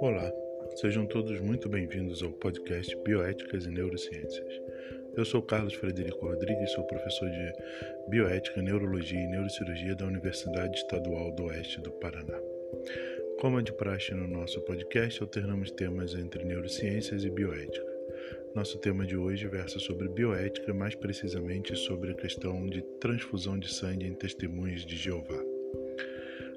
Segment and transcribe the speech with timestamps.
[0.00, 0.32] Olá,
[0.76, 4.62] sejam todos muito bem-vindos ao podcast Bioéticas e Neurociências.
[5.14, 7.52] Eu sou Carlos Frederico Rodrigues, sou professor de
[8.08, 12.40] Bioética, Neurologia e Neurocirurgia da Universidade Estadual do Oeste do Paraná.
[13.40, 17.93] Como é de praxe no nosso podcast, alternamos temas entre neurociências e bioética.
[18.54, 23.70] Nosso tema de hoje versa sobre bioética, mais precisamente sobre a questão de transfusão de
[23.72, 25.42] sangue em testemunhos de Jeová.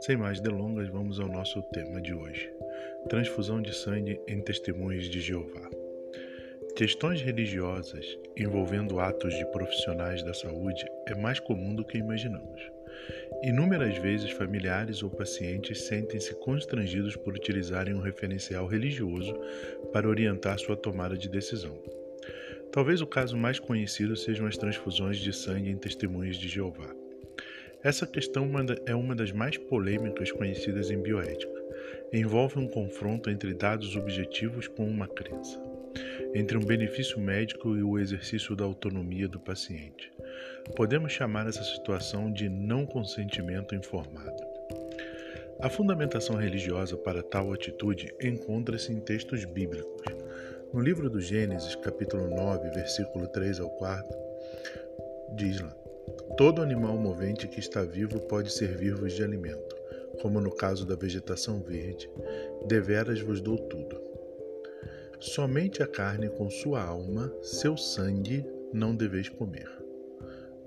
[0.00, 2.52] Sem mais delongas, vamos ao nosso tema de hoje:
[3.08, 5.79] transfusão de sangue em testemunhos de Jeová.
[6.80, 12.58] Questões religiosas envolvendo atos de profissionais da saúde é mais comum do que imaginamos.
[13.42, 19.38] Inúmeras vezes, familiares ou pacientes sentem-se constrangidos por utilizarem um referencial religioso
[19.92, 21.78] para orientar sua tomada de decisão.
[22.72, 26.96] Talvez o caso mais conhecido sejam as transfusões de sangue em testemunhos de Jeová.
[27.82, 28.50] Essa questão
[28.86, 31.60] é uma das mais polêmicas conhecidas em bioética.
[32.10, 35.60] Envolve um confronto entre dados objetivos com uma crença,
[36.34, 40.12] entre um benefício médico e o exercício da autonomia do paciente.
[40.76, 44.50] Podemos chamar essa situação de não consentimento informado.
[45.60, 50.02] A fundamentação religiosa para tal atitude encontra-se em textos bíblicos.
[50.72, 54.16] No livro do Gênesis, capítulo 9, versículo 3 ao 4,
[55.34, 55.74] diz lá:
[56.36, 59.76] Todo animal movente que está vivo pode servir-vos de alimento,
[60.22, 62.08] como no caso da vegetação verde,
[62.66, 64.09] deveras vos dou tudo.
[65.20, 69.68] Somente a carne com sua alma, seu sangue, não deveis comer.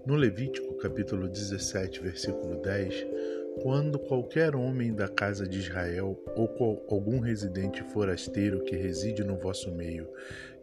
[0.06, 3.08] No Levítico, capítulo 17, versículo 10,
[3.64, 9.72] quando qualquer homem da casa de Israel ou algum residente forasteiro que reside no vosso
[9.72, 10.08] meio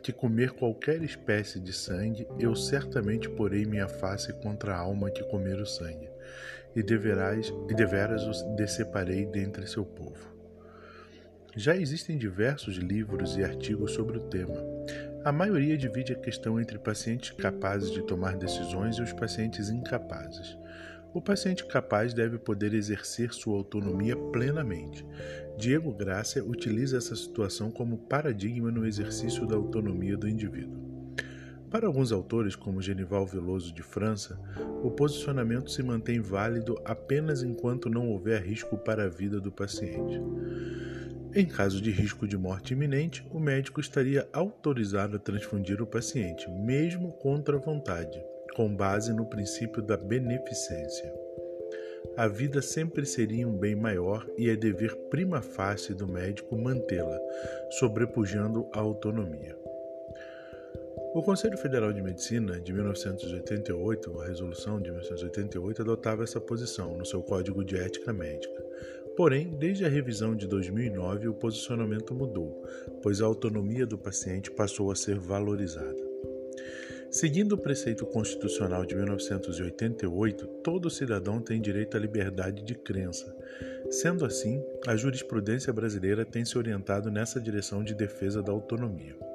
[0.04, 5.24] que comer qualquer espécie de sangue, eu certamente porei minha face contra a alma que
[5.24, 6.08] comer o sangue,
[6.76, 10.39] e, deverás, e deveras os deseparei dentre seu povo.
[11.56, 14.54] Já existem diversos livros e artigos sobre o tema.
[15.24, 20.56] A maioria divide a questão entre pacientes capazes de tomar decisões e os pacientes incapazes.
[21.12, 25.04] O paciente capaz deve poder exercer sua autonomia plenamente.
[25.58, 30.80] Diego Gracia utiliza essa situação como paradigma no exercício da autonomia do indivíduo.
[31.68, 34.38] Para alguns autores, como Genival Veloso de França,
[34.84, 40.20] o posicionamento se mantém válido apenas enquanto não houver risco para a vida do paciente.
[41.34, 46.50] Em caso de risco de morte iminente, o médico estaria autorizado a transfundir o paciente,
[46.50, 48.20] mesmo contra a vontade
[48.54, 51.12] com base no princípio da beneficência.
[52.16, 57.18] A vida sempre seria um bem maior e é dever prima facie do médico mantê-la,
[57.70, 59.56] sobrepujando a autonomia.
[61.14, 67.04] O Conselho Federal de Medicina de 1988, a resolução de 1988, adotava essa posição no
[67.04, 68.64] seu Código de Ética Médica.
[69.16, 72.64] Porém, desde a revisão de 2009, o posicionamento mudou,
[73.02, 76.10] pois a autonomia do paciente passou a ser valorizada.
[77.10, 83.36] Seguindo o preceito constitucional de 1988, todo cidadão tem direito à liberdade de crença.
[83.90, 89.29] Sendo assim, a jurisprudência brasileira tem se orientado nessa direção de defesa da autonomia.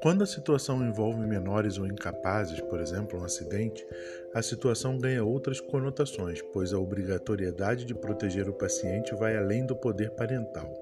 [0.00, 3.84] Quando a situação envolve menores ou incapazes, por exemplo, um acidente,
[4.32, 9.74] a situação ganha outras conotações, pois a obrigatoriedade de proteger o paciente vai além do
[9.74, 10.72] poder parental.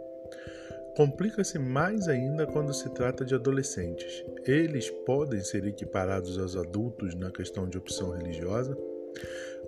[0.97, 4.25] Complica-se mais ainda quando se trata de adolescentes.
[4.47, 8.77] Eles podem ser equiparados aos adultos na questão de opção religiosa?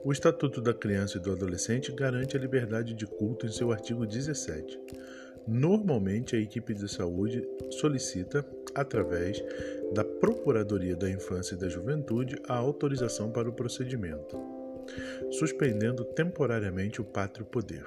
[0.04, 4.06] O Estatuto da Criança e do Adolescente garante a liberdade de culto em seu artigo
[4.06, 4.78] 17.
[5.46, 8.44] Normalmente, a equipe de saúde solicita,
[8.74, 9.42] através
[9.92, 14.36] da Procuradoria da Infância e da Juventude, a autorização para o procedimento,
[15.30, 17.84] suspendendo temporariamente o pátrio poder.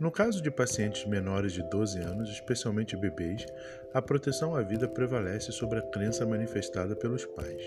[0.00, 3.44] No caso de pacientes menores de 12 anos, especialmente bebês,
[3.92, 7.62] a proteção à vida prevalece sobre a crença manifestada pelos pais.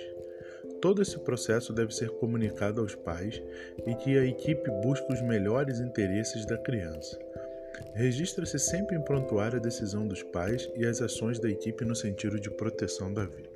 [0.81, 3.42] Todo esse processo deve ser comunicado aos pais
[3.86, 7.19] e que a equipe busque os melhores interesses da criança.
[7.94, 12.40] Registra-se sempre em prontuário a decisão dos pais e as ações da equipe no sentido
[12.40, 13.50] de proteção da vida.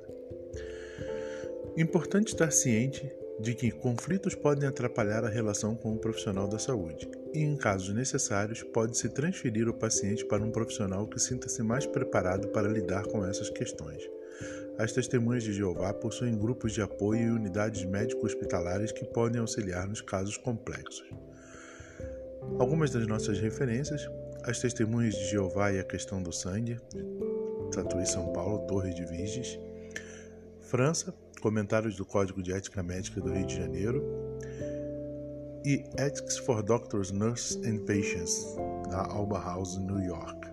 [1.76, 3.10] Importante estar ciente
[3.40, 7.94] de que conflitos podem atrapalhar a relação com o profissional da saúde e, em casos
[7.94, 13.24] necessários, pode-se transferir o paciente para um profissional que sinta-se mais preparado para lidar com
[13.24, 14.02] essas questões.
[14.76, 20.00] As testemunhas de Jeová possuem grupos de apoio e unidades médico-hospitalares que podem auxiliar nos
[20.00, 21.04] casos complexos.
[22.58, 24.08] Algumas das nossas referências:
[24.44, 26.78] As Testemunhas de Jeová e a Questão do Sangue,
[27.72, 29.58] Tatuí São Paulo, Torre de Viges.
[30.60, 34.04] França, Comentários do Código de Ética Médica do Rio de Janeiro.
[35.64, 38.56] E Ethics for Doctors, Nurses and Patients,
[38.90, 40.48] da Alba House, New York.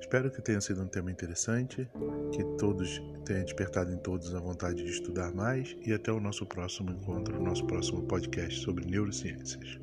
[0.00, 1.88] Espero que tenha sido um tema interessante,
[2.32, 6.44] que todos tenha despertado em todos a vontade de estudar mais e até o nosso
[6.46, 9.78] próximo encontro, o nosso próximo podcast sobre neurociências.